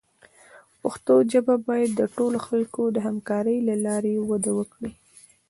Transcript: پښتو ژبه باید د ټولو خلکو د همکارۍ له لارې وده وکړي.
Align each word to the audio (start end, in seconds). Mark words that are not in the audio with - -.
پښتو 0.81 1.13
ژبه 1.31 1.55
باید 1.67 1.91
د 1.95 2.01
ټولو 2.15 2.37
خلکو 2.47 2.81
د 2.91 2.97
همکارۍ 3.07 3.57
له 3.69 3.75
لارې 3.85 4.13
وده 4.29 4.51
وکړي. 4.59 4.91